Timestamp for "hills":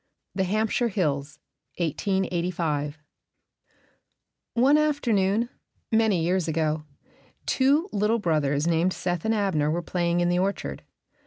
0.87-1.37, 2.41-2.97